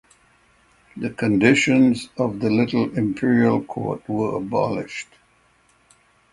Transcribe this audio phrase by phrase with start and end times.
[0.97, 5.09] The conditions of the "little imperial court" were abolished.